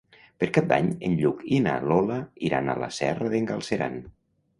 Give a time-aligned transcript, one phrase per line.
[0.43, 2.17] Per Cap d'Any en Lluc i na Lola
[2.47, 4.01] iran a la Serra d'en Galceran.